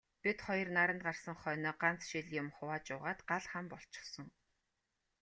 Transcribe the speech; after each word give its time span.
Бид 0.23 0.37
хоёр 0.45 0.67
наранд 0.77 1.01
гарсан 1.07 1.35
хойноо 1.41 1.73
ганц 1.81 2.01
шил 2.09 2.27
юм 2.41 2.47
хувааж 2.55 2.85
уугаад 2.93 3.19
гал 3.29 3.43
хам 3.51 3.65
болчихсон. 3.71 4.27